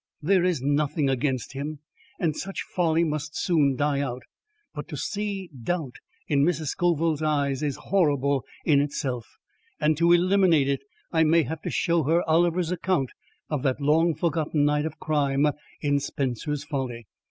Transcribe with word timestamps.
There 0.23 0.43
is 0.43 0.63
nothing 0.63 1.11
against 1.11 1.53
him, 1.53 1.77
and 2.19 2.35
such 2.35 2.63
folly 2.63 3.03
must 3.03 3.37
soon 3.37 3.75
die 3.75 3.99
out; 4.01 4.23
but 4.73 4.87
to 4.87 4.97
see 4.97 5.51
doubt 5.55 5.97
in 6.27 6.43
Mrs. 6.43 6.69
Scoville's 6.69 7.21
eyes 7.21 7.61
is 7.61 7.75
horrible 7.75 8.43
in 8.65 8.81
itself 8.81 9.37
and 9.79 9.95
to 9.97 10.11
eliminate 10.11 10.67
it 10.67 10.81
I 11.11 11.23
may 11.23 11.43
have 11.43 11.61
to 11.61 11.69
show 11.69 12.01
her 12.05 12.27
Oliver's 12.27 12.71
account 12.71 13.11
of 13.47 13.61
that 13.61 13.79
long 13.79 14.15
forgotten 14.15 14.65
night 14.65 14.87
of 14.87 14.97
crime 14.99 15.45
in 15.81 15.99
Spencer's 15.99 16.63
Folly. 16.63 17.05